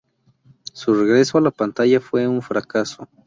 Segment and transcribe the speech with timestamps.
[0.73, 3.07] Su regreso a la pantalla fue un fracaso.